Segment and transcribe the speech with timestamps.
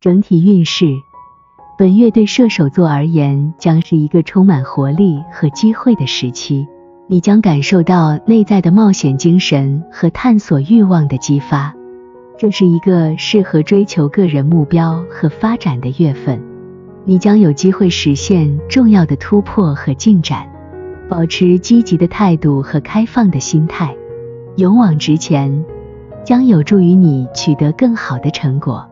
[0.00, 0.86] 整体运势，
[1.76, 6.68] 本月对射手座而言将是一个充满活力和机会的时期，
[7.08, 11.74] 你将感受到内在的冒险精神和探索欲望的激发。
[12.38, 16.40] 这是一个适合追求个人目标和发展的月份，
[17.04, 20.48] 你将有机会实现重要的突破和进展。
[21.08, 23.96] 保持积极的态度和开放的心态，
[24.58, 25.64] 勇往直前，
[26.24, 28.88] 将有助于你取得更好的成果。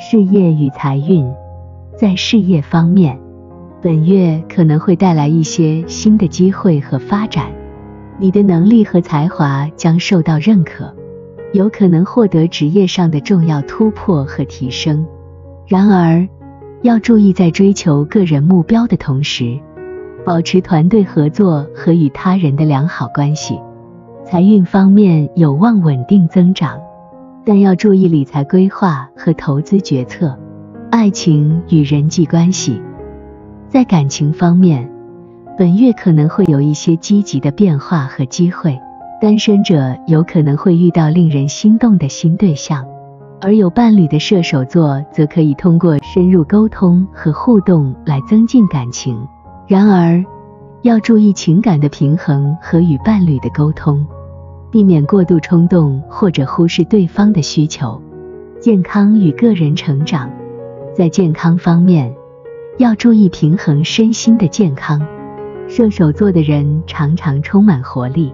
[0.00, 1.28] 事业与财运，
[1.96, 3.18] 在事业方面，
[3.82, 7.50] 本月可能会带来一些新的机会和发展，
[8.16, 10.94] 你的能力和才华将受到认可，
[11.52, 15.04] 有可能获得职业上的重要突破和提升。
[15.66, 16.28] 然而，
[16.82, 19.58] 要注意在追求个人目标的同时，
[20.24, 23.58] 保持团队合作和与他人的良好关系。
[24.24, 26.78] 财运方面有望稳定增长。
[27.48, 30.38] 但要注意理财规划和投资决策。
[30.90, 32.78] 爱情与人际关系，
[33.70, 34.92] 在感情方面，
[35.56, 38.78] 本月可能会有一些积极的变化和机会。
[39.18, 42.84] 单身者有可能会遇到令人心动的新对象，
[43.40, 49.26] 而有伴侣的射手座则可以通过深入沟通和互动来增进感情。
[49.66, 50.22] 然而，
[50.82, 54.06] 要注意情感的平衡和与伴侣的沟通。
[54.70, 58.00] 避免过度冲动或者忽视对方的需求。
[58.60, 60.30] 健康与个人成长，
[60.94, 62.14] 在健康方面
[62.76, 65.00] 要注意平衡身心的健康。
[65.68, 68.32] 射手座的人常常充满活力，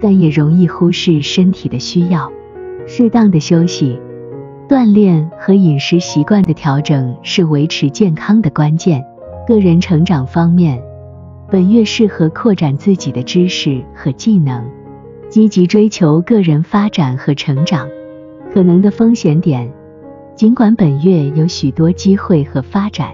[0.00, 2.30] 但也容易忽视身体的需要。
[2.86, 4.00] 适当的休息、
[4.68, 9.04] 锻炼和饮食习惯的调整是维持健康的关键。
[9.46, 10.82] 个人成长方面，
[11.50, 14.64] 本月适合扩展自己的知识和技能。
[15.30, 17.88] 积极追求个人发展和成长，
[18.52, 19.72] 可能的风险点。
[20.34, 23.10] 尽管本月有许多机会和发展，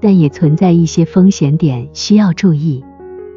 [0.00, 2.84] 但也存在一些风险点需要注意。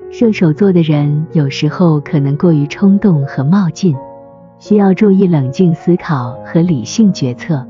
[0.09, 3.95] 射手座的人有时候可能过于冲动和冒进，
[4.57, 7.63] 需要注意冷静思考和理性决策。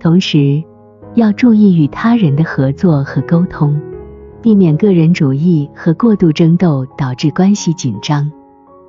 [0.00, 0.60] 同时，
[1.14, 3.80] 要注意与他人的合作和沟通，
[4.42, 8.32] 避免个人主义和过度争斗导致关系紧张。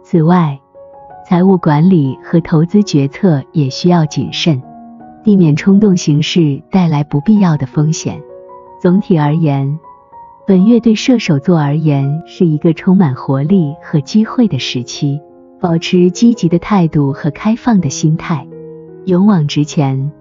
[0.02, 0.58] 此外，
[1.30, 4.64] 财务管理和投资决策也需要谨慎，
[5.26, 8.22] 避免冲动行事带来不必要的风险。
[8.82, 9.78] 总体而言，
[10.48, 15.20] 本月对射手座而言是一个充满活力和机会的时期。
[15.60, 18.48] 保持积极的态度和开放的心态，
[19.04, 20.14] 勇往直前，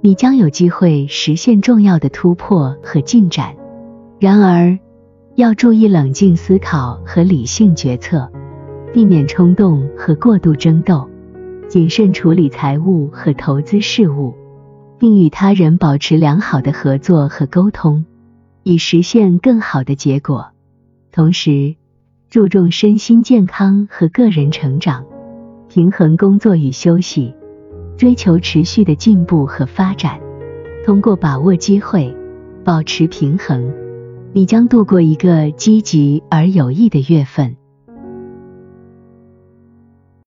[0.00, 3.54] 你将有机会实现重要的突破和进展。
[4.18, 4.78] 然而，
[5.34, 8.30] 要注意冷静思考和理性决策。
[8.92, 11.08] 避免冲动和过度争斗，
[11.68, 14.34] 谨慎处理财务和投资事务，
[14.98, 18.04] 并与他人保持良好的合作和沟通，
[18.62, 20.48] 以实现更好的结果。
[21.12, 21.76] 同时，
[22.30, 25.04] 注重身心健康和个人成长，
[25.68, 27.34] 平衡工作与休息，
[27.96, 30.18] 追求持续的进步和发展。
[30.84, 32.16] 通过把握机会，
[32.64, 33.72] 保持平衡，
[34.32, 37.56] 你将度过一个积极而有益的月份。